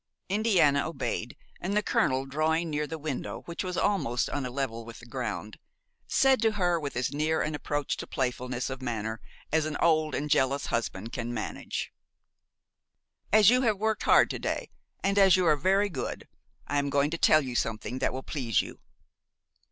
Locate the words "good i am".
15.87-16.89